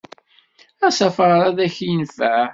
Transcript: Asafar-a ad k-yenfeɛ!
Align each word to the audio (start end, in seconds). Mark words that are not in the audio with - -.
Asafar-a 0.87 1.37
ad 1.49 1.57
k-yenfeɛ! 1.75 2.43